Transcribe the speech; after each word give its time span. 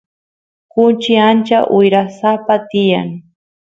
kuchi 0.71 1.13
ancha 1.27 1.59
wirasapa 1.75 2.53
tiyan 2.69 3.09